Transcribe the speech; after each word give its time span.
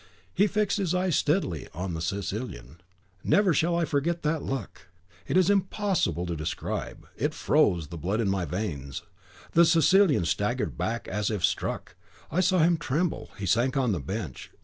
He 0.33 0.47
fixed 0.47 0.79
his 0.79 0.95
eyes 0.95 1.15
steadfastly 1.15 1.67
on 1.75 1.93
the 1.93 2.01
Sicilian; 2.01 2.81
never 3.23 3.53
shall 3.53 3.75
I 3.77 3.85
forget 3.85 4.23
that 4.23 4.41
look! 4.41 4.87
it 5.27 5.37
is 5.37 5.47
impossible 5.47 6.25
to 6.25 6.35
describe 6.35 7.05
it, 7.15 7.25
it 7.25 7.33
froze 7.35 7.89
the 7.89 7.99
blood 7.99 8.19
in 8.19 8.27
my 8.27 8.45
veins. 8.45 9.03
The 9.51 9.63
Sicilian 9.63 10.25
staggered 10.25 10.75
back 10.75 11.07
as 11.07 11.29
if 11.29 11.45
struck. 11.45 11.93
I 12.31 12.39
saw 12.39 12.61
him 12.63 12.77
tremble; 12.77 13.29
he 13.37 13.45
sank 13.45 13.77
on 13.77 13.91
the 13.91 13.99
bench. 13.99 14.49